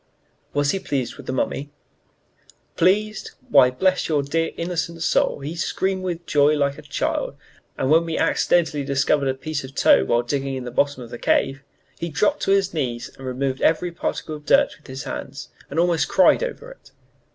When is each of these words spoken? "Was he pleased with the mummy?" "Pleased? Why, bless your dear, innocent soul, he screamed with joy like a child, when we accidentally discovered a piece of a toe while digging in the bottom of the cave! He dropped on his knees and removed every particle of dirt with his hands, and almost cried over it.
"Was 0.51 0.71
he 0.71 0.79
pleased 0.79 1.17
with 1.17 1.27
the 1.27 1.31
mummy?" 1.31 1.69
"Pleased? 2.75 3.33
Why, 3.49 3.69
bless 3.69 4.09
your 4.09 4.23
dear, 4.23 4.49
innocent 4.57 5.03
soul, 5.03 5.41
he 5.41 5.55
screamed 5.55 6.01
with 6.01 6.25
joy 6.25 6.55
like 6.55 6.79
a 6.79 6.81
child, 6.81 7.35
when 7.77 8.05
we 8.05 8.17
accidentally 8.17 8.83
discovered 8.83 9.27
a 9.27 9.35
piece 9.35 9.63
of 9.63 9.69
a 9.69 9.73
toe 9.73 10.03
while 10.03 10.23
digging 10.23 10.55
in 10.55 10.63
the 10.63 10.71
bottom 10.71 11.03
of 11.03 11.11
the 11.11 11.19
cave! 11.19 11.61
He 11.99 12.09
dropped 12.09 12.47
on 12.47 12.55
his 12.55 12.73
knees 12.73 13.09
and 13.15 13.27
removed 13.27 13.61
every 13.61 13.91
particle 13.91 14.33
of 14.35 14.45
dirt 14.47 14.75
with 14.75 14.87
his 14.87 15.03
hands, 15.03 15.49
and 15.69 15.79
almost 15.79 16.07
cried 16.09 16.41
over 16.43 16.71
it. 16.71 16.89